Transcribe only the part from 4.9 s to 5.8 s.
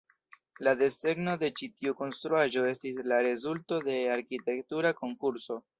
konkurso.